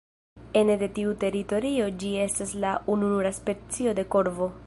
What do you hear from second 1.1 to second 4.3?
teritorio ĝi estas la ununura specio de